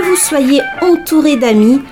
[0.00, 1.82] Que vous soyez entouré d'amis,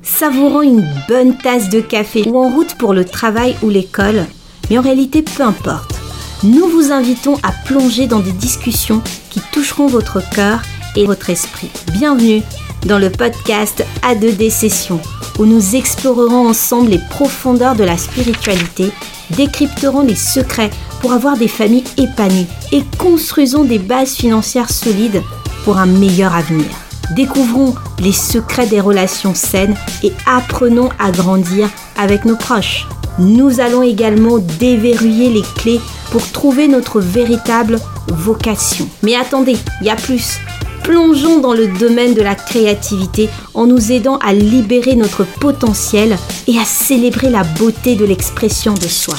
[0.00, 4.26] savourant une bonne tasse de café ou en route pour le travail ou l'école,
[4.70, 5.96] mais en réalité peu importe,
[6.44, 10.62] nous vous invitons à plonger dans des discussions qui toucheront votre cœur
[10.94, 11.68] et votre esprit.
[11.92, 12.42] Bienvenue
[12.84, 15.00] dans le podcast A2D Session,
[15.40, 18.92] où nous explorerons ensemble les profondeurs de la spiritualité,
[19.30, 25.20] décrypterons les secrets pour avoir des familles épanouies et construisons des bases financières solides
[25.64, 26.85] pour un meilleur avenir.
[27.14, 32.86] Découvrons les secrets des relations saines et apprenons à grandir avec nos proches.
[33.18, 35.80] Nous allons également déverrouiller les clés
[36.10, 37.78] pour trouver notre véritable
[38.08, 38.88] vocation.
[39.02, 40.38] Mais attendez, il y a plus.
[40.82, 46.16] Plongeons dans le domaine de la créativité en nous aidant à libérer notre potentiel
[46.46, 49.16] et à célébrer la beauté de l'expression de soi.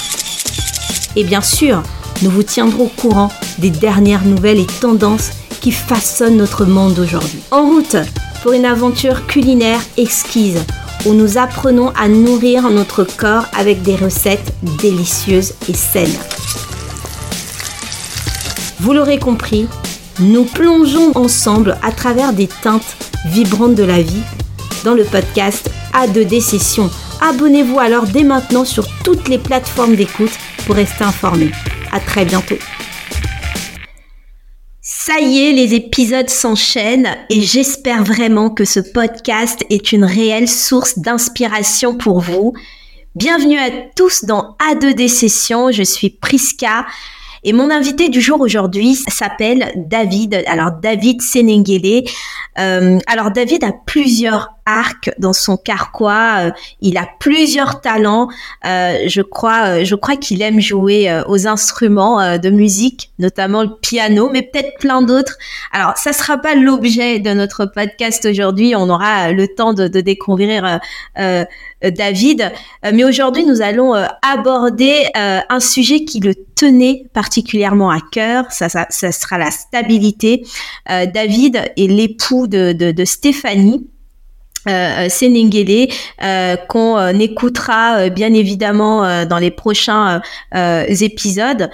[1.15, 1.83] Et bien sûr,
[2.21, 5.31] nous vous tiendrons au courant des dernières nouvelles et tendances
[5.67, 7.41] qui façonnent notre monde aujourd'hui.
[7.51, 7.97] En route
[8.41, 10.61] pour une aventure culinaire exquise
[11.05, 16.17] où nous apprenons à nourrir notre corps avec des recettes délicieuses et saines.
[18.79, 19.67] Vous l'aurez compris,
[20.21, 24.23] nous plongeons ensemble à travers des teintes vibrantes de la vie
[24.85, 26.89] dans le podcast A2D Session.
[27.19, 30.31] Abonnez-vous alors dès maintenant sur toutes les plateformes d'écoute
[30.65, 31.51] pour rester informé.
[31.91, 32.55] À très bientôt.
[35.07, 40.49] Ça y est, les épisodes s'enchaînent et j'espère vraiment que ce podcast est une réelle
[40.49, 42.51] source d'inspiration pour vous.
[43.15, 46.85] Bienvenue à tous dans A2D Session, je suis Priska
[47.45, 50.43] et mon invité du jour aujourd'hui s'appelle David.
[50.45, 52.03] Alors David Senengele.
[52.59, 56.35] Euh, alors David a plusieurs arcs dans son carquois.
[56.39, 56.51] Euh,
[56.81, 58.27] il a plusieurs talents.
[58.65, 64.29] Euh, je crois, je crois qu'il aime jouer aux instruments de musique, notamment le piano,
[64.31, 65.37] mais peut-être plein d'autres.
[65.71, 68.75] Alors ça sera pas l'objet de notre podcast aujourd'hui.
[68.75, 70.79] On aura le temps de, de découvrir
[71.81, 72.51] David.
[72.83, 78.51] Mais aujourd'hui, nous allons aborder un sujet qui le tenait particulièrement à cœur.
[78.51, 80.45] Ça, ça, ça sera la stabilité.
[80.87, 83.87] David est l'époux de, de, de Stéphanie
[84.67, 85.87] euh, euh
[86.23, 90.21] euh, qu'on euh, écoutera bien évidemment dans les prochains
[90.53, 91.69] épisodes.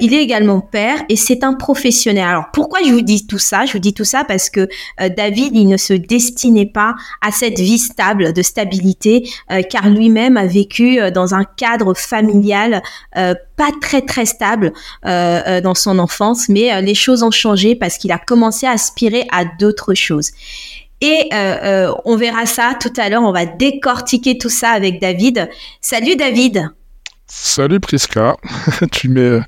[0.00, 2.24] il est également père et c'est un professionnel.
[2.24, 3.64] Alors pourquoi je vous dis tout ça?
[3.66, 7.58] Je vous dis tout ça parce que David, il ne se destinait pas à cette
[7.58, 9.28] vie stable, de stabilité,
[9.70, 12.82] car lui-même a vécu dans un cadre familial
[13.14, 14.72] pas très très stable
[15.04, 19.44] dans son enfance, mais les choses ont changé parce qu'il a commencé à aspirer à
[19.44, 20.30] d'autres choses.
[21.02, 23.24] Et euh, euh, on verra ça tout à l'heure.
[23.24, 25.50] On va décortiquer tout ça avec David.
[25.80, 26.70] Salut David.
[27.26, 28.36] Salut Priska.
[28.92, 29.40] tu mets.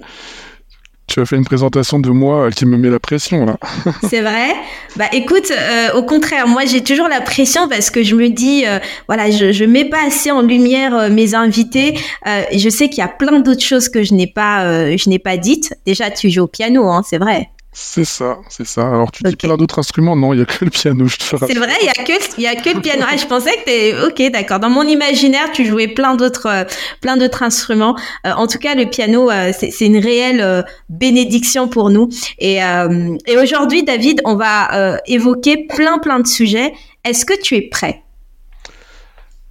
[1.07, 3.57] Tu as fait une présentation de moi qui me met la pression là.
[4.09, 4.55] C'est vrai?
[4.97, 8.65] Bah écoute, euh, au contraire, moi j'ai toujours la pression parce que je me dis,
[9.07, 11.97] voilà, je, je mets pas assez en lumière mes invités.
[12.25, 15.37] je sais qu'il y a plein d'autres choses que je n'ai pas, je n'ai pas
[15.37, 15.75] dites.
[15.87, 17.51] Déjà, tu joues au piano, hein, c'est vrai.
[17.77, 18.87] C'est ça, c'est ça.
[18.87, 21.25] Alors tu dis plein d'autres instruments, non, il n'y a que le piano, je te
[21.25, 23.05] C'est vrai, il n'y a, que, y a que le piano.
[23.05, 23.95] Ah, je pensais que t'es...
[24.07, 24.61] Ok, d'accord.
[24.61, 26.65] Dans mon imaginaire, tu jouais plein d'autres, euh,
[27.01, 27.97] plein d'autres instruments.
[28.27, 32.09] Euh, en tout cas, le piano, euh, c'est, une réelle bénédiction pour nous.
[32.39, 36.73] Et, et aujourd'hui, David, on va évoquer plein, plein de sujets.
[37.05, 38.05] Est-ce que tu es prêt?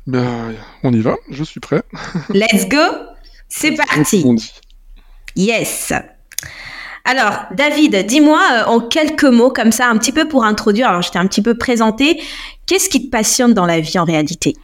[0.08, 1.84] Ben, On y va, je suis prêt.
[2.30, 2.78] Let's go
[3.50, 4.26] C'est parti
[5.36, 5.94] Yes
[7.06, 11.02] alors, David, dis-moi euh, en quelques mots, comme ça, un petit peu pour introduire, alors
[11.02, 12.22] je t'ai un petit peu présenté,
[12.66, 14.56] qu'est-ce qui te passionne dans la vie en réalité?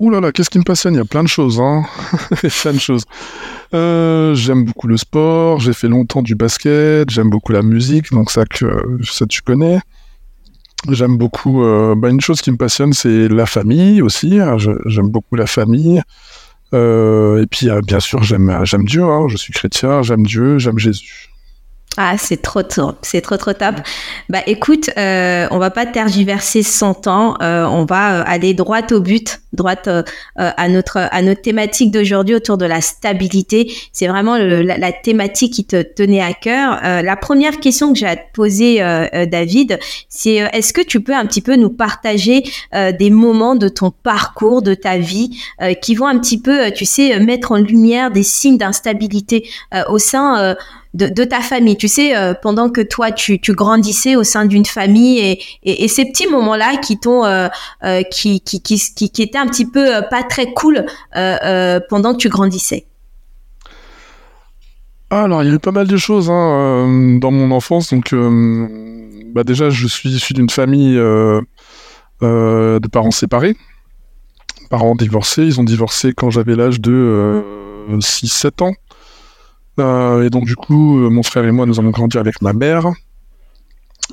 [0.00, 0.94] Ouh là là, qu'est-ce qui me passionne?
[0.94, 1.84] Il y a plein de choses, hein
[2.62, 3.04] plein de choses.
[3.74, 8.32] Euh, j'aime beaucoup le sport, j'ai fait longtemps du basket, j'aime beaucoup la musique, donc
[8.32, 8.66] ça, que,
[9.04, 9.78] ça tu connais.
[10.90, 11.62] J'aime beaucoup.
[11.62, 14.40] Euh, bah, une chose qui me passionne, c'est la famille aussi.
[14.40, 14.56] Hein.
[14.86, 16.02] J'aime beaucoup la famille.
[16.74, 19.04] Euh, et puis, euh, bien sûr, j'aime, j'aime Dieu.
[19.04, 19.26] Hein.
[19.28, 21.31] je suis chrétien, j'aime Dieu, j'aime Jésus.
[21.98, 23.74] Ah, c'est trop top, c'est trop trop top.
[24.30, 28.80] Bah écoute, euh, on va pas tergiverser son temps, euh, on va euh, aller droit
[28.92, 30.02] au but, droit euh,
[30.36, 33.70] à notre à notre thématique d'aujourd'hui autour de la stabilité.
[33.92, 36.80] C'est vraiment la, thématique qui te tenait à cœur.
[36.82, 38.78] la première question que j'ai à te poser,
[39.30, 39.78] David,
[40.08, 44.62] c'est est-ce que tu peux un petit peu nous partager des moments de ton parcours,
[44.62, 45.38] de ta vie,
[45.80, 49.48] qui vont un petit peu, tu sais, mettre en lumière des signes d'instabilité
[49.88, 50.56] au sein
[50.94, 51.76] de, ta famille.
[51.76, 56.28] Tu sais, euh, pendant que toi, tu, grandissais au sein d'une famille et, ces petits
[56.28, 57.48] moments-là qui t'ont, euh,
[57.84, 60.84] euh, qui, qui, qui, qui, étaient un petit peu pas très cool
[61.88, 62.86] pendant que tu grandissais.
[65.10, 67.92] ah, alors, il y a eu pas mal de choses hein, dans mon enfance.
[67.92, 68.14] Donc,
[69.34, 73.56] bah, déjà, je suis issu d'une famille de parents séparés
[74.70, 75.42] parents divorcés.
[75.42, 77.42] Ils ont divorcé quand j'avais l'âge de
[77.90, 78.72] 6-7 ans.
[79.80, 82.52] Euh, et donc du coup, euh, mon frère et moi, nous avons grandi avec ma
[82.52, 82.86] mère.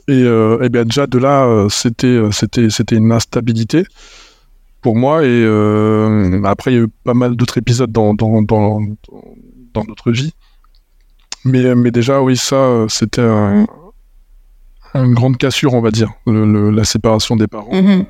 [0.07, 3.83] Et, euh, bien déjà de là, c'était c'était une instabilité
[4.81, 5.25] pour moi.
[5.25, 5.43] Et
[6.45, 8.79] après, il y a eu pas mal d'autres épisodes dans dans, dans,
[9.73, 10.33] dans notre vie.
[11.45, 17.47] Mais mais déjà, oui, ça, c'était une grande cassure, on va dire, la séparation des
[17.47, 17.71] parents.
[17.71, 18.05] Mm-hmm.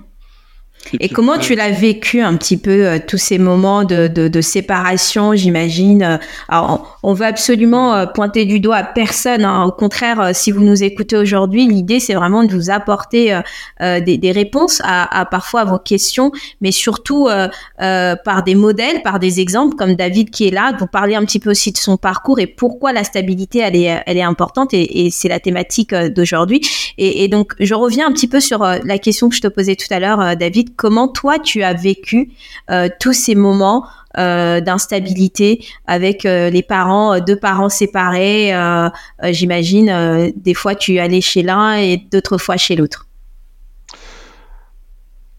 [1.00, 4.42] Et, comment tu l'as vécu un petit peu euh, tous ces moments de, de, de
[4.42, 6.04] séparation, j'imagine.
[6.04, 6.18] Euh,
[6.48, 9.46] alors, on veut absolument euh, pointer du doigt à personne.
[9.46, 9.66] Hein.
[9.66, 13.40] Au contraire, si vous nous écoutez aujourd'hui, l'idée c'est vraiment de vous apporter
[13.80, 16.32] des, des, réponses à, à, parfois à vos questions,
[16.62, 17.28] mais surtout
[17.78, 20.74] par des modèles, par des exemples comme David qui est là.
[20.80, 24.04] Vous parler un petit peu aussi de son parcours et pourquoi la stabilité elle est,
[24.06, 26.62] elle est importante et, et c'est la thématique d'aujourd'hui.
[26.98, 29.76] Et, et, donc, je reviens un petit peu sur la question que je te posais
[29.76, 32.32] tout à l'heure, David comment toi tu as vécu
[32.70, 33.86] euh, tous ces moments
[34.18, 38.54] euh, d'instabilité avec euh, les parents, deux parents séparés.
[39.24, 43.08] J'imagine, des fois tu allais chez l'un et d'autres fois chez l'autre?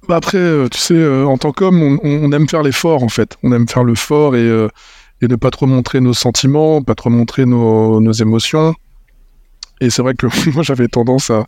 [0.08, 3.36] Bah, après, tu sais, en tant qu'homme, on, aime faire l'effort en fait.
[3.42, 4.68] On aime faire le fort et,
[5.22, 8.74] ne pas trop montrer nos sentiments, pas trop montrer nos émotions.
[9.80, 11.46] Et c'est vrai que moi j'avais tendance à,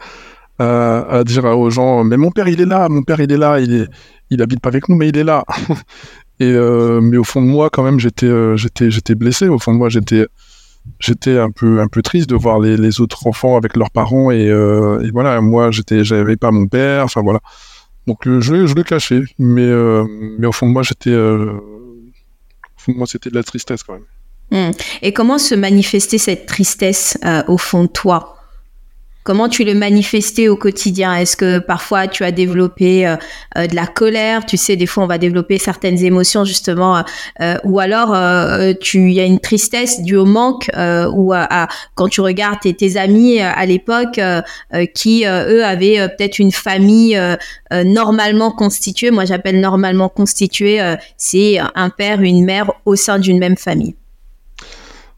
[0.58, 3.58] à, dire aux gens mais mon père il est là mon père il est là
[3.58, 3.88] il
[4.32, 5.44] il habite pas avec nous mais il est là.
[6.40, 9.48] Et euh, mais au fond de moi quand même j'étais euh, j'étais j'étais blessé.
[9.48, 10.26] Au fond de moi j'étais
[10.98, 14.30] j'étais un peu un peu triste de voir les, les autres enfants avec leurs parents
[14.30, 15.40] et, euh, voilà.
[15.40, 17.40] Moi j'étais j'avais pas mon père enfin voilà.
[18.06, 19.70] Donc je, je le cachais mais
[20.38, 21.16] mais au fond de moi j'étais
[22.88, 24.02] moi c'était de la tristesse quand même.
[24.50, 24.72] Mmh.
[25.00, 27.16] et comment se manifestait cette tristesse
[27.46, 28.41] au fond de toi?
[29.24, 31.14] Comment tu le manifestais au quotidien?
[31.14, 33.14] Est-ce que parfois tu as développé euh,
[33.56, 34.44] euh, de la colère?
[34.44, 37.04] Tu sais, des fois on va développer certaines émotions justement,
[37.40, 38.16] euh, ou alors
[38.80, 43.40] tu y a une tristesse due au manque, ou à, quand tu regardes tes, amis
[43.40, 44.20] à l'époque
[44.94, 47.18] qui eux avaient peut-être une famille
[47.70, 49.10] normalement constituée.
[49.10, 50.80] Moi j'appelle normalement constituée,
[51.16, 53.94] c'est un père, une mère au sein d'une même famille.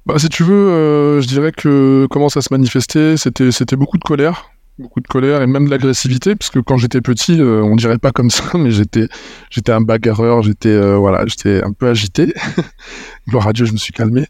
[0.06, 4.04] Bah, si tu veux, euh, je dirais que comment ça se manifestait, c'était, beaucoup de
[4.04, 7.74] colère, beaucoup de colère et même de l'agressivité, parce que quand j'étais petit, euh, on
[7.74, 9.08] dirait pas comme ça, mais j'étais,
[9.50, 12.34] j'étais un bagarreur, j'étais, euh, voilà, j'étais un peu agité.
[13.28, 14.26] Gloire à Dieu, je me suis calmé.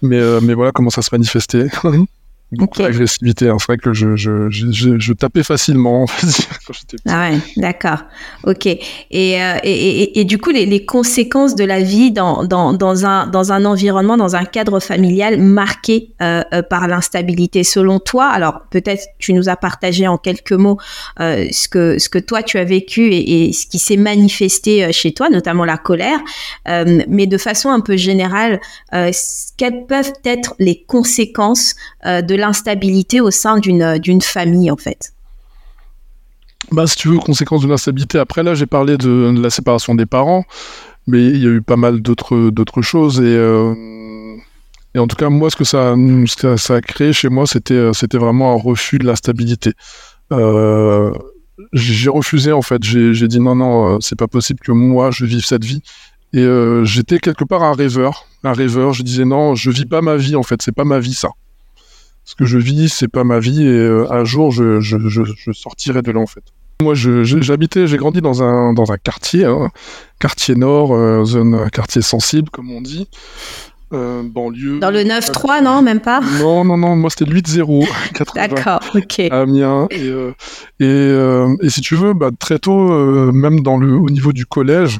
[0.00, 1.66] Mais, mais voilà comment ça se manifestait.
[2.52, 3.48] Beaucoup d'agressivité.
[3.48, 3.56] Hein.
[3.58, 6.06] C'est vrai que je, je, je, je, tapais facilement
[6.66, 7.02] quand j'étais petit.
[7.06, 8.04] Ah ouais, d'accord.
[8.44, 8.66] Ok.
[8.66, 8.80] Et,
[9.10, 13.04] euh, et, et, et, du coup, les, les, conséquences de la vie dans, dans, dans,
[13.04, 18.26] un, dans un environnement, dans un cadre familial marqué euh, euh, par l'instabilité, selon toi,
[18.26, 20.78] alors peut-être tu nous as partagé en quelques mots
[21.20, 25.12] euh, ce, que, ce que toi tu as vécu et, ce qui s'est manifesté chez
[25.12, 26.18] toi, notamment la colère,
[26.66, 28.60] mais de façon un peu générale,
[29.56, 31.74] quelles peuvent être les conséquences
[32.04, 35.12] de l'instabilité au sein d'une, d'une famille, en fait
[36.72, 38.18] bah, si tu veux, conséquence de l'instabilité.
[38.18, 40.44] Après, là, j'ai parlé de, la séparation des parents,
[41.06, 43.20] mais il y a eu pas mal d'autres, choses.
[43.20, 43.74] Et, euh,
[44.94, 45.94] et en tout cas, moi, ce que ça,
[46.56, 49.72] ça a créé chez moi, c'était, c'était vraiment un refus de l'instabilité.
[50.32, 51.12] Euh,
[51.72, 52.82] j'ai refusé, en fait.
[52.82, 55.82] J'ai, dit non, non, euh, c'est pas possible que moi, je vive cette vie.
[56.34, 56.46] Et
[56.82, 58.26] j'étais quelque part un rêveur.
[58.44, 58.92] Un rêveur.
[58.92, 60.60] Je disais non, je vis pas ma vie, en fait.
[60.60, 61.30] C'est pas ma vie, ça
[62.28, 65.52] ce que je vis, c'est pas ma vie, et euh, un jour, je, je, je,
[65.52, 66.42] sortirai de là, en fait.
[66.82, 69.70] Moi, j'habitais, j'ai grandi dans un, dans un quartier, hein,
[70.20, 73.08] quartier nord, euh, zone, quartier sensible, comme on dit.
[73.94, 74.78] Euh, banlieue.
[74.78, 77.88] Dans le 9-3, non, même pas Non, non, non, moi c'était le 8-0.
[78.34, 79.20] D'accord, ok.
[79.30, 79.88] Amiens.
[79.90, 80.12] Et,
[80.80, 81.14] et,
[81.62, 84.98] et, si tu veux, bah, très tôt, même dans le, au niveau du collège,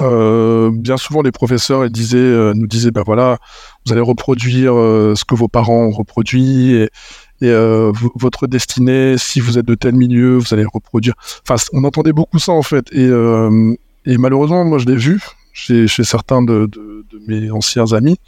[0.00, 3.38] euh, bien souvent, les professeurs euh, nous disaient, ben voilà,
[3.84, 6.88] vous allez reproduire euh, ce que vos parents ont reproduit et,
[8.16, 11.14] votre destinée, si vous êtes de tel milieu, vous allez reproduire.
[11.48, 12.92] Enfin, on entendait beaucoup ça en fait.
[12.92, 15.22] Et, malheureusement, moi, je l'ai vu
[15.54, 16.68] chez, certains de,
[17.26, 18.18] mes anciens amis.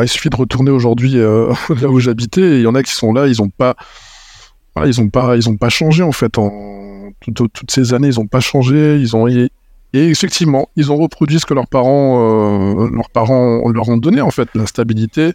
[0.00, 1.14] il suffit de retourner aujourd'hui
[1.80, 2.58] là où j'habitais.
[2.58, 3.74] Il y en a qui sont là, ils n'ont pas,
[4.76, 6.38] ont pas, pas changé en fait.
[6.38, 8.96] En toutes ces années, ils n'ont pas changé.
[9.00, 9.26] Ils ont
[9.94, 14.20] et effectivement, ils ont reproduit ce que leurs parents, euh, leurs parents leur ont donné
[14.20, 15.32] en fait, l'instabilité,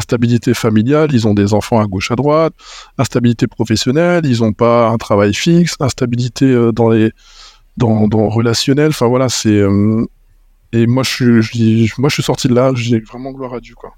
[0.00, 1.10] stabilité familiale.
[1.12, 2.54] Ils ont des enfants à gauche à droite,
[2.96, 4.24] instabilité professionnelle.
[4.24, 7.12] Ils n'ont pas un travail fixe, instabilité euh, dans les,
[7.76, 8.88] dans, dans relationnel.
[8.88, 10.06] Enfin voilà, c'est euh,
[10.72, 12.72] et moi je suis, moi je suis sorti de là.
[12.74, 13.92] J'ai vraiment gloire à Dieu quoi.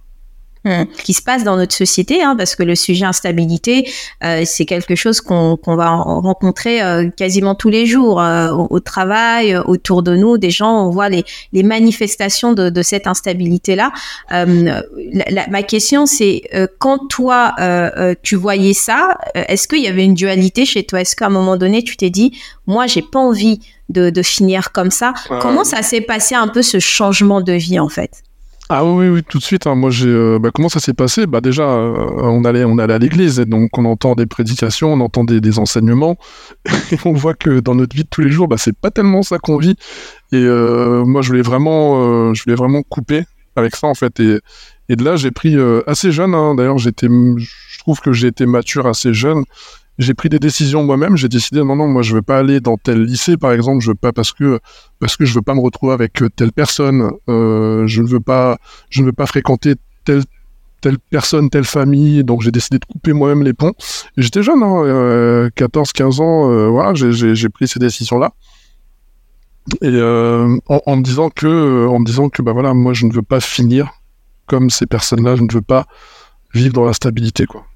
[0.66, 0.86] Hum.
[1.04, 3.90] qui se passe dans notre société, hein, parce que le sujet instabilité,
[4.22, 8.20] euh, c'est quelque chose qu'on va rencontrer euh, quasiment tous les jours.
[8.20, 11.24] Euh, au, travail, autour de nous, des gens, on voit les,
[11.54, 13.90] les manifestations de, de, cette instabilité-là.
[14.30, 16.42] ma question, c'est
[16.78, 17.54] quand toi,
[18.22, 21.00] tu voyais ça, est-ce qu'il y avait une dualité chez toi?
[21.00, 24.72] Est-ce qu'à un moment donné, tu t'es dit, moi, j'ai pas envie de, de, finir
[24.72, 25.14] comme ça?
[25.40, 28.22] Comment ça s'est passé un peu ce changement de vie en fait?
[28.72, 29.66] Ah oui, oui, tout de suite.
[29.66, 29.74] Hein.
[29.74, 29.90] Moi.
[30.02, 31.26] Euh, bah, comment ça s'est passé?
[31.26, 35.00] Bah déjà, euh, on allait, on allait à l'église, donc on entend des prédications, on
[35.00, 36.16] entend des, enseignements,
[36.92, 39.22] et on voit que dans notre vie de tous les jours, bah, c'est pas tellement
[39.22, 39.74] ça qu'on vit.
[40.30, 43.24] Et euh, moi, je voulais vraiment, je voulais vraiment couper
[43.56, 44.20] avec ça en fait.
[44.20, 44.38] Et,
[44.88, 45.56] et de là, j'ai pris
[45.88, 46.36] assez jeune.
[46.36, 46.54] Hein.
[46.54, 49.42] D'ailleurs, j'étais, je trouve que j'ai été mature assez jeune
[50.00, 51.16] j'ai pris des décisions moi-même.
[51.16, 53.80] J'ai décidé non non, moi je veux pas aller dans tel lycée par exemple.
[53.80, 54.58] Je veux pas parce que
[54.98, 57.10] parce que je veux pas me retrouver avec telle personne.
[57.28, 62.24] Euh, je ne veux pas je ne veux pas fréquenter telle personne, telle famille.
[62.24, 63.74] Donc j'ai décidé de couper moi-même les ponts.
[64.16, 66.50] J'étais jeune, hein, 14, 15 ans.
[66.50, 68.32] Euh, voilà, j'ai pris ces décisions-là.
[69.82, 73.04] Et euh, en, en, me disant que, en me disant que, bah voilà, moi je
[73.04, 73.90] ne veux pas finir
[74.46, 75.36] comme ces personnes-là.
[75.36, 75.84] Je ne veux pas
[76.54, 77.66] vivre dans la stabilité, quoi.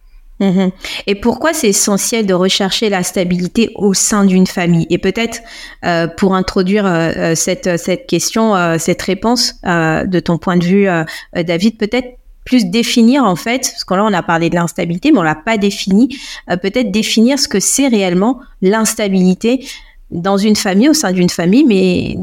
[0.41, 0.73] Mhm.
[1.07, 4.87] Et pourquoi c'est essentiel de rechercher la stabilité au sein d'une famille?
[4.91, 5.41] Et peut-être
[5.85, 10.89] euh, pour introduire euh, euh, cette, question, cette réponse de ton point de vue,
[11.35, 15.19] David, peut-être plus définir en fait, parce que là on a parlé de l'instabilité, mais
[15.19, 19.67] on l'a pas défini, peut-être définir ce que c'est réellement l'instabilité
[20.15, 22.17] dans une famille, au sein d'une famille, mais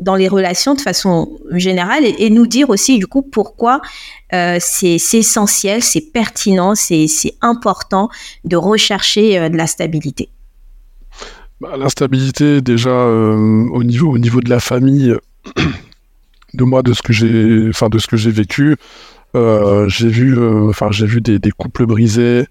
[0.00, 3.80] dans les relations de façon générale, et, nous dire aussi du coup pourquoi
[4.34, 7.06] euh, c'est essentiel, c'est pertinent, c'est
[7.40, 8.10] important
[8.44, 10.28] de rechercher euh, de la stabilité.
[11.60, 15.14] Bah, L'instabilité, déjà euh, au niveau au niveau de la famille,
[16.54, 18.76] de moi, de ce que j'ai, enfin de ce que j'ai vécu,
[19.34, 22.44] j'ai vu, enfin j'ai vu des, des, couples brisés.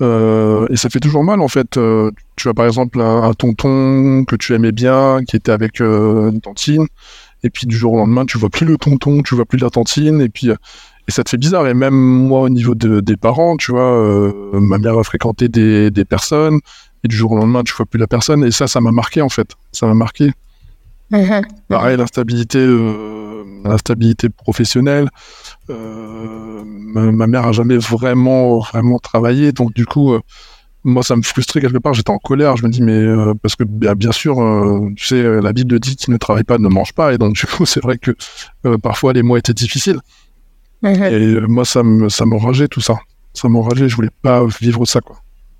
[0.00, 1.78] Et ça fait toujours mal en fait
[2.38, 6.40] tu as par exemple un, tonton que tu aimais bien, qui était avec euh, une
[6.40, 6.86] tantine,
[7.42, 9.70] et puis du jour au lendemain, tu vois plus le tonton, tu vois plus la
[9.70, 11.66] tantine, et puis et ça te fait bizarre.
[11.66, 16.04] Et même moi, au niveau des parents, tu vois, euh, ma mère a fréquenté des,
[16.04, 16.60] personnes,
[17.04, 19.20] et du jour au lendemain, tu vois plus la personne, et ça, ça m'a marqué
[19.20, 19.54] en fait.
[19.72, 20.30] Ça m'a marqué.
[21.68, 25.08] Pareil, l'instabilité, euh, l'instabilité professionnelle.
[25.68, 30.18] Ma, ma, mère a jamais vraiment, vraiment travaillé, donc du coup
[30.84, 31.94] moi, ça me frustrait quelque part.
[31.94, 32.56] J'étais en colère.
[32.56, 35.96] Je me dis, mais euh, parce que bien sûr, euh, tu sais, la Bible dit
[35.96, 37.12] qui ne travaille pas ne mange pas.
[37.12, 38.12] Et donc, du coup, c'est vrai que
[38.66, 40.00] euh, parfois les mois étaient difficiles.
[40.84, 42.98] Et moi, ça me, ça m'enrageait tout ça.
[43.34, 43.88] Ça m'enrageait.
[43.88, 45.16] Je voulais pas vivre ça, quoi.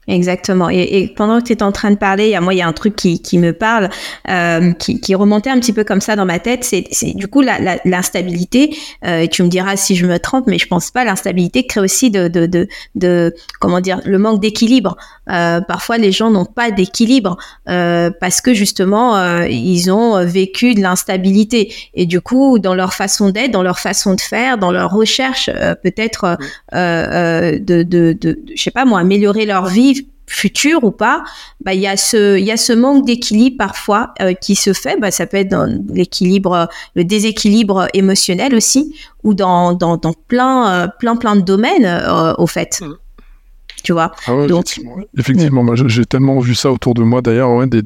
[0.09, 0.71] Exactement.
[0.71, 2.97] Et, pendant que tu étais en train de parler, moi, il y a un truc
[2.97, 3.91] qui, qui me parle,
[4.31, 6.65] euh, qui, qui, remontait un petit peu comme ça dans ma tête.
[6.65, 8.75] C'est du coup l'instabilité.
[9.05, 11.05] Euh, et tu me diras si je me trompe, mais je pense pas.
[11.05, 14.97] L'instabilité crée aussi de, de, de, de, comment dire, le manque d'équilibre.
[15.31, 17.37] Euh, parfois, les gens n'ont pas d'équilibre
[17.69, 21.71] euh, parce que justement, euh, ils ont vécu de l'instabilité.
[21.93, 25.51] Et du coup, dans leur façon d'être, dans leur façon de faire, dans leur recherche,
[25.83, 26.39] peut-être
[26.73, 29.98] de, de, de, de, je sais pas moi, améliorer leur vie
[30.29, 31.25] futur ou pas,
[31.65, 34.73] bah il y a ce il y a ce manque d'équilibre parfois euh, qui se
[34.73, 35.01] fait.
[35.01, 38.95] Bah, ça peut être dans l'équilibre, le déséquilibre émotionnel aussi,
[39.25, 42.81] ou dans dans, dans plein euh, plein plein de domaines euh, au fait.
[42.81, 42.95] Mmh.
[43.85, 44.13] Tu vois?
[44.27, 44.81] Ah Donc,
[45.17, 47.83] effectivement, j'ai tellement vu ça autour de moi d'ailleurs, ouais, des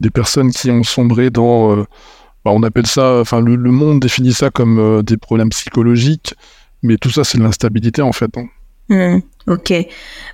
[0.00, 4.50] des personnes qui ont sombré dans bah, on appelle ça, enfin le, monde définit ça
[4.50, 6.34] comme des problèmes psychologiques,
[6.82, 8.30] mais tout ça c'est de l'instabilité en fait.
[8.36, 8.46] Hein.
[8.90, 9.20] Mmh.
[9.46, 9.74] Ok.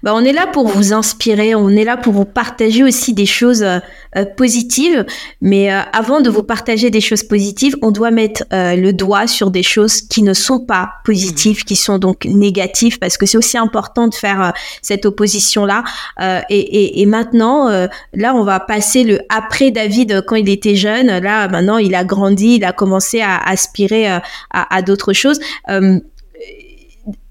[0.05, 3.27] Bah, on est là pour vous inspirer, on est là pour vous partager aussi des
[3.27, 3.81] choses euh,
[4.17, 5.05] euh, positives.
[5.41, 9.51] Mais euh, avant de vous partager des choses positives, on doit mettre le doigt sur
[9.51, 13.59] des choses qui ne sont pas positives, qui sont donc négatives, parce que c'est aussi
[13.59, 15.83] important de faire cette opposition-là.
[16.49, 17.69] Et, et, et, maintenant,
[18.15, 21.07] là, on va passer le après David quand il était jeune.
[21.19, 25.41] Là, maintenant, il a grandi, il a commencé à aspirer à, à d'autres choses.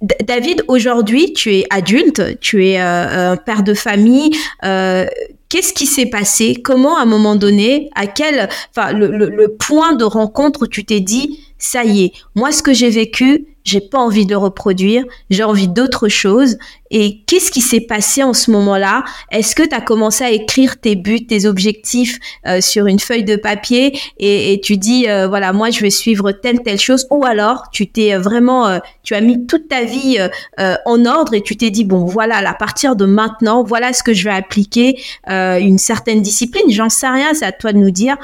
[0.01, 4.31] David, aujourd'hui, tu es adulte, tu es euh, un père de famille.
[4.63, 5.05] Euh,
[5.49, 6.55] qu'est-ce qui s'est passé?
[6.55, 10.99] Comment, à un moment donné, à quel, enfin, le, le point de rencontre, tu t'es
[10.99, 15.43] dit, ça y est, moi, ce que j'ai vécu, j'ai pas envie de reproduire, j'ai
[15.43, 16.57] envie d'autre chose.
[16.91, 19.03] Et qu'est-ce qui s'est passé en ce moment-là?
[19.31, 23.23] Est-ce que tu as commencé à écrire tes buts, tes objectifs euh, sur une feuille
[23.23, 27.05] de papier et, tu dis euh, voilà moi je vais suivre telle telle chose?
[27.11, 30.17] Ou alors tu t'es vraiment euh, tu as mis toute ta vie
[30.57, 34.13] en ordre et tu t'es dit bon voilà à partir de maintenant voilà ce que
[34.13, 38.17] je vais appliquer une certaine discipline j'en sais rien c'est à toi de nous dire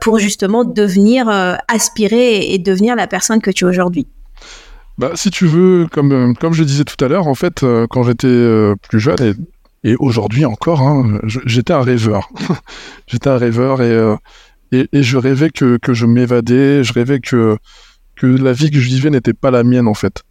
[0.00, 1.28] pour justement devenir
[1.68, 4.06] aspirer et devenir la personne que tu es aujourd'hui.
[5.00, 8.74] Bah, si tu veux, comme, comme je disais tout à l'heure, en fait, quand j'étais
[8.82, 9.32] plus jeune, et
[9.82, 12.28] et aujourd'hui encore, hein, j'étais un rêveur.
[13.06, 14.16] j'étais un rêveur et,
[14.72, 17.56] et, et, je rêvais que, que je m'évadais, je rêvais que,
[18.16, 20.22] que la vie que je vivais n'était pas la mienne en fait.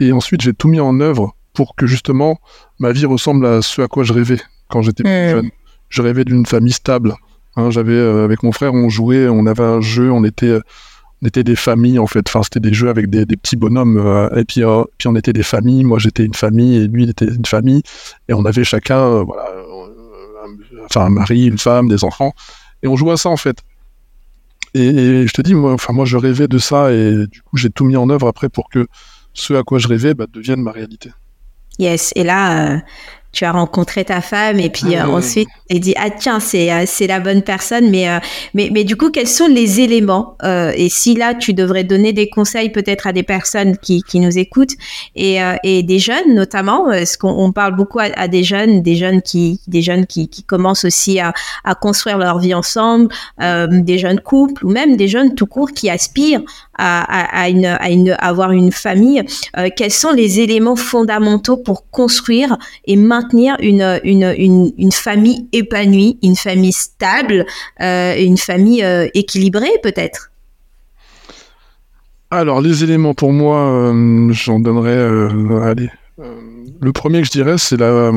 [0.00, 2.40] Et ensuite, j'ai tout mis en œuvre pour que justement
[2.78, 5.30] ma vie ressemble à ce à quoi je rêvais quand j'étais plus hmm.
[5.30, 5.50] jeune.
[5.90, 7.14] Je rêvais d'une famille stable.
[7.56, 10.58] Hein, j'avais euh, avec mon frère, on jouait, on avait un jeu, on était,
[11.24, 12.24] était des familles en fait.
[12.28, 13.98] Enfin, c'était des jeux avec des, petits bonhommes.
[13.98, 15.84] Euh, et puis, euh, on était des familles.
[15.84, 17.82] Moi, j'étais une famille et lui, il était une famille.
[18.28, 19.46] Et on avait chacun, voilà,
[20.86, 22.32] enfin, un mari, une femme, des enfants.
[22.82, 23.58] Et on jouait à ça en fait.
[24.74, 27.70] Et, je te dis, moi, enfin, moi, je rêvais de ça et du coup, j'ai
[27.70, 28.86] tout mis en œuvre après pour que
[29.32, 31.10] ce à quoi je rêvais bah, devienne ma réalité.
[31.78, 32.78] Yes, et là, euh,
[33.34, 36.72] tu as rencontré ta femme et puis ah euh, ensuite et dit ah tiens c'est
[36.72, 38.18] euh, c'est la bonne personne mais euh,
[38.54, 42.30] mais mais du coup quels sont les éléments et si là tu devrais donner des
[42.30, 44.74] conseils peut-être à des personnes qui, qui nous écoutent
[45.16, 49.20] et, et des jeunes notamment parce qu'on on parle beaucoup à, des jeunes des jeunes
[49.20, 51.32] qui des jeunes qui, qui commencent aussi à,
[51.64, 53.08] à construire leur vie ensemble
[53.40, 56.42] des jeunes couples ou même des jeunes tout court qui aspirent
[56.76, 59.22] à, à, à une à une avoir une famille
[59.76, 66.36] quels sont les éléments fondamentaux pour construire et maintenir une, une, une, famille épanouie, une
[66.36, 67.46] famille stable,
[67.80, 70.30] euh, une famille euh, équilibrée peut-être?
[72.30, 74.98] Alors les éléments pour moi, euh, j'en donnerais,
[75.62, 75.90] allez,
[76.80, 78.12] le premier que je dirais c'est la,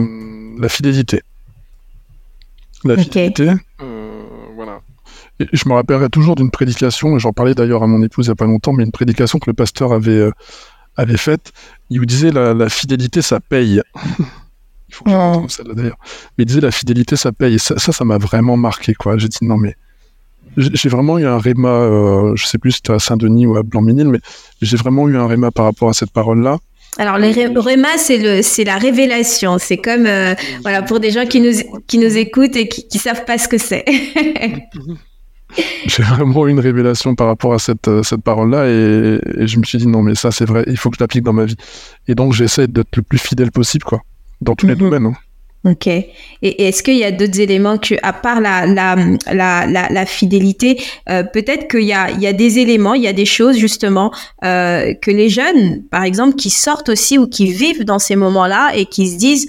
[0.60, 1.22] la fidélité.
[2.84, 3.52] La fidélité.
[5.40, 8.34] Je me rappellerai toujours d'une prédication, et j'en parlais d'ailleurs à mon épouse il n'y
[8.34, 10.30] a pas longtemps, mais une prédication que le pasteur avait,
[10.96, 11.52] avait faite.
[11.90, 13.82] Il vous disait la, la fidélité, ça paye.
[14.90, 15.98] Il faut que je ça d'ailleurs.
[16.38, 17.56] Mais il disait la fidélité, ça paye.
[17.56, 19.18] Et ça, ça, m'a vraiment marqué, quoi.
[19.18, 19.76] J'ai dit non, mais
[20.56, 23.64] j'ai vraiment eu un réma, euh, je sais plus si c'était à Saint-Denis ou à
[23.64, 24.20] Blanc-Ménil, mais
[24.62, 26.58] j'ai vraiment eu un réma par rapport à cette parole-là.
[26.98, 29.60] Alors le réma, c'est le, c'est la révélation.
[29.60, 31.52] C'est comme, euh, voilà, pour des gens qui nous,
[31.86, 33.86] qui nous écoutent et qui, qui savent pas ce que c'est.
[35.86, 39.60] j'ai vraiment eu une révélation par rapport à cette, euh, cette parole-là et, et, je
[39.60, 41.46] me suis dit non mais ça c'est vrai, il faut que je l'applique dans ma
[41.46, 41.56] vie.
[42.08, 44.02] Et donc j'essaie d'être le plus fidèle possible quoi
[44.42, 44.80] dans tous les mhm.
[44.80, 45.06] domaines.
[45.08, 45.14] Hein.
[45.66, 45.88] Ok.
[45.88, 46.08] Et,
[46.42, 48.96] est-ce qu'il y a d'autres éléments que, à part la, la,
[49.34, 53.08] la, la, fidélité, euh, peut-être qu'il y a, il y a des éléments, il y
[53.08, 54.14] a des choses justement
[54.46, 58.72] euh, que les jeunes, par exemple, qui sortent aussi ou qui vivent dans ces moments-là
[58.76, 59.48] et qui se disent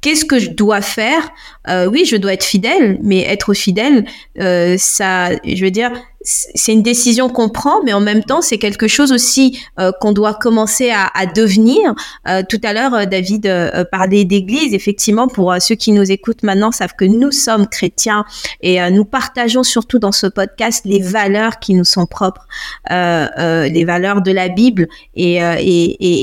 [0.00, 1.30] qu'est-ce que je dois faire?
[1.68, 4.04] Euh, Oui, je dois être fidèle, mais être fidèle,
[4.40, 8.58] euh, ça, je veux dire, c'est une décision qu'on prend, mais en même temps, c'est
[8.58, 11.94] quelque chose aussi euh, qu'on doit commencer à, devenir.
[12.28, 14.74] Euh, tout à l'heure, euh, David euh, parlait d'église.
[14.74, 18.24] Effectivement, pour ceux qui nous écoutent maintenant, savent que nous sommes chrétiens
[18.60, 22.46] et nous partageons surtout dans ce podcast les valeurs qui nous sont propres,
[22.90, 24.88] les valeurs de la Bible.
[25.14, 25.38] Et,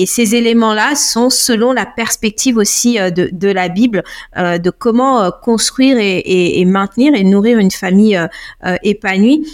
[0.08, 4.04] ces éléments-là sont selon la perspective aussi de, la Bible,
[4.38, 8.20] de comment construire et, maintenir et nourrir une famille
[8.84, 9.46] épanouie.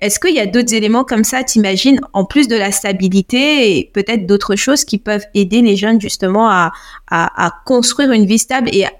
[0.00, 3.90] Est-ce qu'il y a d'autres éléments comme ça, t'imagines, en plus de la stabilité et
[3.92, 6.72] peut-être d'autres choses qui peuvent aider les jeunes justement à,
[7.64, 8.90] construire une vie stable et à,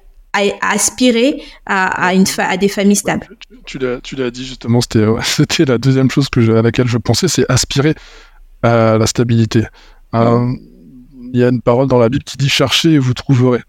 [0.60, 3.28] aspirer à, une à des familles stables?
[3.64, 4.80] Tu, l'as dit justement,
[5.22, 7.94] c'était la deuxième chose que à laquelle je pensais, c'est aspirer
[8.62, 9.64] à la stabilité.
[10.14, 10.52] Euh,
[11.32, 13.60] il y a une parole dans la Bible qui dit cherchez et vous trouverez.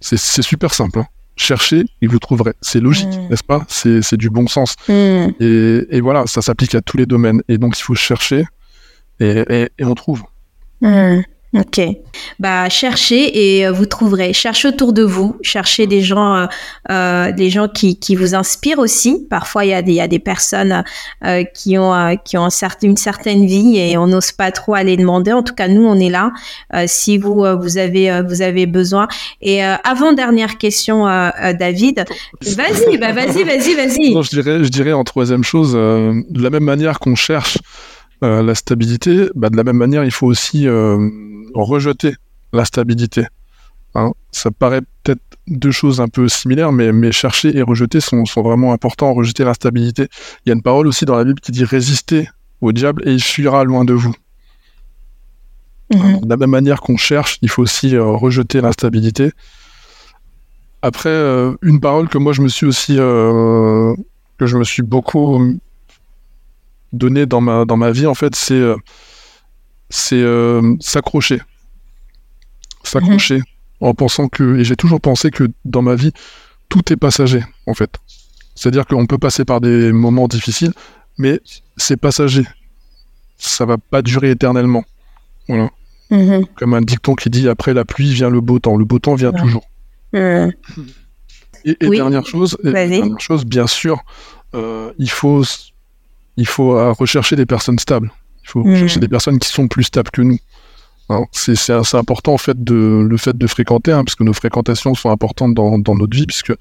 [0.00, 1.00] C'est super simple.
[1.00, 1.06] Hein
[1.40, 2.52] cherchez et vous trouverez.
[2.60, 3.28] C'est logique, mm.
[3.30, 3.64] n'est-ce pas?
[3.68, 4.76] C'est du bon sens.
[4.88, 5.28] Mm.
[5.40, 7.42] Et, voilà, ça s'applique à tous les domaines.
[7.48, 8.44] Et donc, il faut chercher
[9.20, 10.22] et, on trouve.
[10.80, 11.20] Mm.
[11.54, 11.80] Ok.
[12.38, 14.34] Bah cherchez et euh, vous trouverez.
[14.34, 15.36] Cherchez autour de vous.
[15.40, 16.46] Cherchez des gens, euh,
[16.90, 19.26] euh, des gens qui, qui vous inspirent aussi.
[19.30, 20.84] Parfois il y a des, y a des personnes
[21.54, 22.48] qui ont qui ont
[22.82, 25.32] une certaine vie et on n'ose pas trop aller demander.
[25.32, 26.32] En tout cas nous on est là.
[26.86, 29.08] Si vous vous avez vous avez besoin.
[29.40, 32.04] Et avant dernière question, David.
[32.42, 34.14] Vas-y, bah vas-y, vas-y, vas-y.
[34.14, 37.58] Non, je dirais je dirais en troisième chose de la même manière qu'on cherche
[38.20, 40.66] la stabilité, bah, de la même manière il faut aussi
[41.54, 42.14] rejeter
[42.52, 43.26] la stabilité.
[43.94, 44.12] Hein.
[44.32, 48.42] ça paraît peut-être deux choses un peu similaires, mais, mais chercher et rejeter sont, sont
[48.42, 49.14] vraiment importants.
[49.14, 50.08] Rejeter l'instabilité.
[50.44, 52.28] Il y a une parole aussi dans la Bible qui dit résister
[52.60, 54.14] au diable et il fuira loin de vous.
[55.94, 56.20] Mhm.
[56.20, 59.32] de la même manière qu'on cherche, il faut aussi euh, rejeter l'instabilité.
[60.82, 63.94] Après, euh, une parole que moi je me suis aussi euh,
[64.38, 65.58] que je me suis beaucoup
[66.92, 68.62] donné dans ma dans ma vie en fait, c'est
[69.90, 71.40] c'est euh, s'accrocher.
[72.84, 73.42] S'accrocher
[73.80, 76.12] en pensant que, et j'ai toujours pensé que dans ma vie,
[76.68, 77.90] tout est passager, en fait.
[78.54, 80.72] C'est-à-dire qu'on peut passer par des moments difficiles,
[81.16, 81.40] mais
[81.76, 82.44] c'est passager.
[83.36, 84.84] Ça va pas durer éternellement.
[85.48, 85.70] Voilà.
[86.10, 86.46] Mhm.
[86.56, 88.76] Comme un dicton qui dit après la pluie vient le beau temps.
[88.76, 89.68] Le beau temps vient toujours.
[90.12, 90.52] Mhm.
[91.64, 94.02] Et, dernière chose, dernière chose, bien sûr,
[94.54, 95.42] euh, il faut
[96.38, 98.10] il faut euh, rechercher des personnes stables.
[98.44, 100.38] Il faut rechercher des personnes qui sont plus stables que nous.
[101.32, 105.10] C'est important en fait de le fait de fréquenter, hein, parce que nos fréquentations sont
[105.10, 106.52] importantes dans, dans notre vie, puisque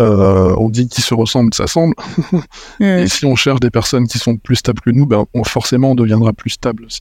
[0.00, 1.94] euh, on dit qu'ils se ressemblent, ça semble.
[2.80, 5.94] Et si on cherche des personnes qui sont plus stables que nous, ben, forcément on
[5.94, 7.00] deviendra plus stable aussi.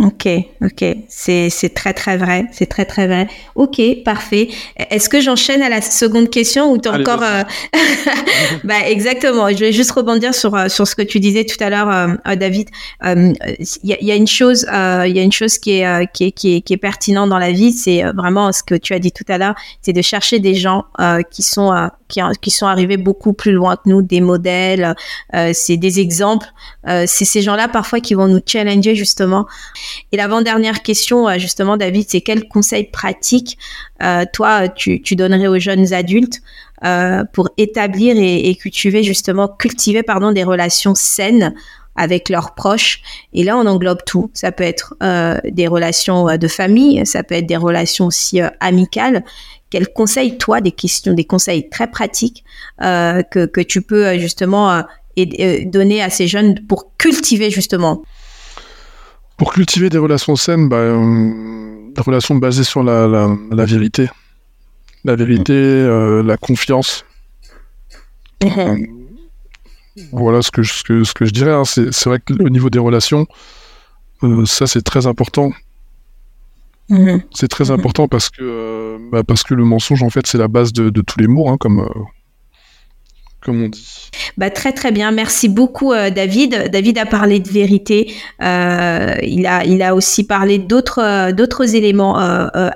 [0.00, 0.26] Ok,
[0.62, 3.28] ok, c'est très très vrai, c'est très très vrai.
[3.54, 4.48] Ok, parfait.
[4.88, 7.42] Est-ce que j'enchaîne à la seconde question ou tu encore euh...
[8.64, 9.50] Bah exactement.
[9.50, 12.34] Je vais juste rebondir sur euh, sur ce que tu disais tout à l'heure, euh,
[12.34, 12.70] David.
[13.04, 13.36] Il
[13.82, 16.56] y, y, a une chose, il y a une chose qui est qui est, qui
[16.56, 19.26] est qui est pertinente dans la vie, c'est vraiment ce que tu as dit tout
[19.28, 20.86] à l'heure, c'est de chercher des gens
[21.30, 24.94] qui sont qui, sont arrivés beaucoup plus loin que nous, des modèles,
[25.52, 26.46] c'est des exemples.
[26.84, 29.46] c'est ces gens-là parfois qui vont nous challenger justement.
[30.12, 33.58] Et l'avant-dernière question, euh, justement, David, c'est quels conseils pratiques,
[34.02, 36.40] euh, toi, tu, donnerais aux jeunes adultes
[36.84, 41.54] euh, pour établir et, cultiver, justement, cultiver, pardon, des relations saines
[41.96, 43.02] avec leurs proches?
[43.32, 44.30] Et là, on englobe tout.
[44.34, 44.94] Ça peut être
[45.44, 49.24] des relations de famille, ça peut être des relations aussi amicales.
[49.70, 52.44] Quels conseils, toi, des questions, des conseils très pratiques
[52.78, 54.84] que, que tu peux justement
[55.26, 58.02] donner à ces jeunes pour cultiver justement?
[59.36, 64.08] Pour cultiver des relations saines, bah, euh, des relations basées sur la, vérité.
[65.04, 67.04] La vérité, euh, la confiance.
[68.44, 68.76] Euh,
[70.12, 71.52] voilà ce que, je, ce que, je dirais.
[71.52, 71.64] Hein.
[71.64, 73.26] C'est vrai qu'au niveau des relations,
[74.44, 75.52] ça c'est très important.
[76.90, 77.22] Mhm.
[77.32, 80.72] C'est très important parce que, bah, parce que le mensonge, en fait, c'est la base
[80.72, 81.88] de, tous les mots, hein, comme,
[83.40, 84.10] comme on dit.
[84.36, 86.68] Bah, très très bien, merci beaucoup euh, David.
[86.70, 91.74] David a parlé de vérité, euh, il, a, il a aussi parlé d'autres euh, d'autres
[91.74, 92.18] éléments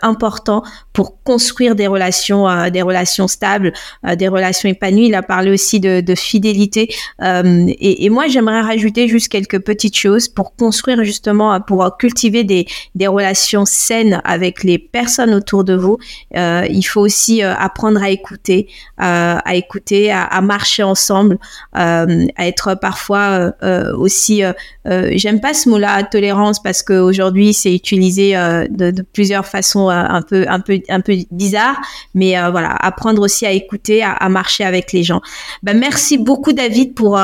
[0.02, 3.72] importants pour construire des relations, des relations stables,
[4.16, 5.06] des relations épanouies.
[5.06, 6.94] Il a parlé aussi de, fidélité.
[7.20, 12.66] Et, et, moi, j'aimerais rajouter juste quelques petites choses pour construire justement, pour cultiver des,
[12.94, 15.98] des relations saines avec les personnes autour de vous.
[16.34, 21.38] il faut aussi apprendre à écouter, à écouter, à, à marcher ensemble,
[21.76, 24.42] euh, à être parfois euh, euh, aussi,
[24.84, 28.34] j'aime pas ce mot-là, tolérance, parce qu'aujourd'hui c'est utilisé
[28.70, 31.76] de, plusieurs façons un peu, un peu, un peu bizarre,
[32.14, 35.20] mais voilà, apprendre aussi à écouter, à, marcher avec les gens.
[35.62, 37.20] Ben, merci beaucoup David pour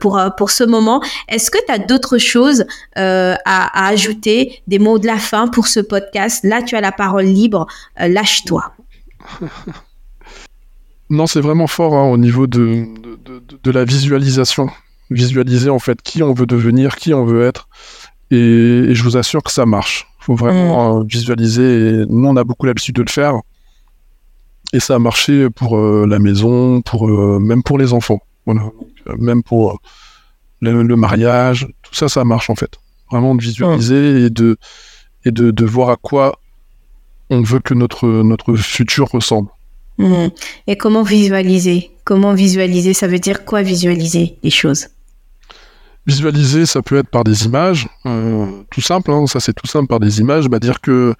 [0.00, 1.02] pour pour ce moment.
[1.28, 2.64] Est-ce que tu as d'autres choses
[2.96, 6.44] à, ajouter, des mots de la fin pour ce podcast?
[6.44, 7.66] Là, tu as la parole libre.
[7.98, 8.72] Lâche-toi.
[11.10, 12.86] Non, c'est vraiment fort hein, au niveau de,
[13.64, 14.70] de, la visualisation.
[15.10, 17.68] Visualiser en fait qui on veut devenir, qui on veut être.
[18.30, 20.06] Et, je vous assure que ça marche.
[20.20, 21.00] Il faut vraiment mm.
[21.00, 21.62] euh, visualiser.
[21.62, 23.34] Et nous, on a beaucoup l'habitude de le faire.
[24.72, 28.20] Et ça a marché pour euh, la maison, pour euh, même pour les enfants.
[28.46, 28.70] Voilà.
[29.18, 29.80] même pour
[30.60, 31.66] le, mariage.
[31.82, 32.78] Tout ça, ça marche en fait.
[33.10, 34.56] Vraiment de visualiser et, de,
[35.24, 36.38] et de, de voir à quoi
[37.30, 39.50] on veut que notre, notre futur ressemble.
[40.00, 40.30] Mhm.
[40.66, 41.90] Et comment visualiser?
[42.04, 42.94] Comment visualiser?
[42.94, 44.88] Ça veut dire quoi visualiser les choses?
[46.06, 49.86] Visualiser, ça peut être par des images, euh, tout simple, hein, ça c'est tout simple
[49.86, 51.14] par des images, bah dire que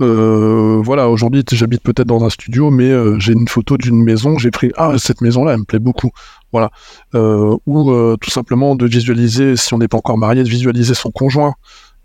[0.00, 4.38] euh, voilà, aujourd'hui j'habite peut-être dans un studio, mais euh, j'ai une photo d'une maison,
[4.38, 6.10] j'ai pris ah cette maison-là, elle me plaît beaucoup,
[6.52, 6.70] voilà,
[7.66, 11.54] ou tout simplement de visualiser, si on n'est pas encore marié, de visualiser son conjoint,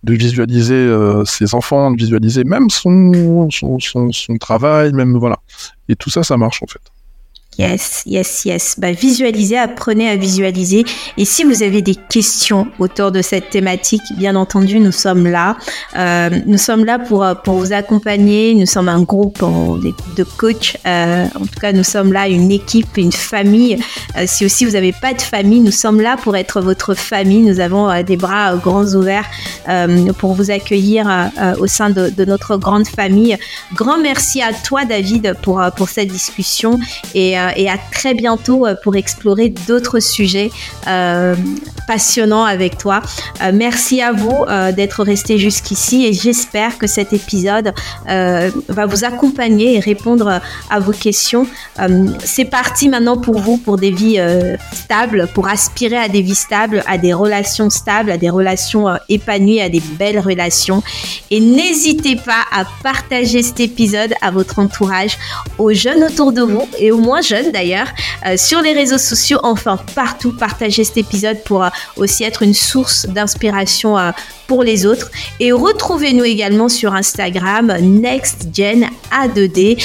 [0.04, 5.40] de visualiser euh, ses enfants, de visualiser même son, son, son, travail, même voilà.
[5.90, 6.82] Et tout ça, ça marche en fait.
[7.60, 8.76] Yes, yes, yes.
[8.78, 10.86] Bah, visualisez, apprenez à visualiser.
[11.18, 15.58] Et si vous avez des questions autour de cette thématique, bien entendu, nous sommes là.
[15.98, 18.56] Euh, nous sommes là pour, pour vous accompagner.
[18.56, 19.44] Nous sommes un groupe
[20.16, 20.78] de coachs.
[20.88, 23.78] Euh, en tout cas, nous sommes là une équipe, une famille.
[24.18, 27.42] Euh, si aussi vous n'avez pas de famille, nous sommes là pour être votre famille.
[27.42, 29.30] Nous avons des bras grands ouverts
[30.18, 33.38] pour vous accueillir au sein de, de, notre grande famille.
[33.76, 36.80] Grand merci à toi, David, pour, pour cette discussion.
[37.14, 40.52] Et euh, et à très bientôt euh, pour explorer d'autres sujets
[40.88, 41.36] euh,
[41.88, 43.02] passionnants avec toi.
[43.52, 47.74] merci à vous d'être resté jusqu'ici et j'espère que cet épisode
[48.06, 51.48] va vous accompagner et répondre à vos questions.
[52.24, 54.20] C'est parti maintenant pour vous pour des vies
[54.72, 59.62] stables, pour aspirer à des vies stables, à des relations stables, à des relations épanouies,
[59.62, 60.84] à des belles relations.
[61.32, 65.18] Et n'hésitez pas à partager cet épisode à votre entourage,
[65.58, 67.88] aux jeunes autour de vous et aux moins jeunes d'ailleurs,
[68.26, 70.34] euh, sur les réseaux sociaux, enfin partout.
[70.34, 73.98] Partagez cet épisode pour euh, aussi être une source d'inspiration
[74.48, 75.10] pour les autres.
[75.40, 79.84] Et retrouvez-nous également sur Instagram, NextGen A2D.